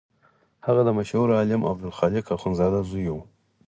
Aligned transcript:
هغه 0.65 0.81
د 0.85 0.89
مشهور 0.99 1.27
عالم 1.37 1.61
عبدالخالق 1.71 2.25
اخوندزاده 2.35 2.79
زوی 2.89 3.07
و. 3.11 3.15